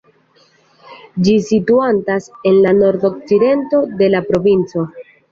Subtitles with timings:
[1.25, 4.87] Ĝi situantas en la nordokcidento de la provinco.